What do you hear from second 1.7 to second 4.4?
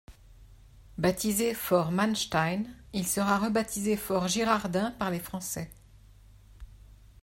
Manstein, il sera rebaptisé fort